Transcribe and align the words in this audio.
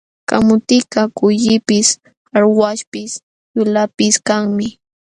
Kamutikaq 0.29 1.09
kullipis, 1.17 1.87
qarwaśhpis, 2.29 3.11
yulaqpis 3.55 4.15
kanmi. 4.27 4.67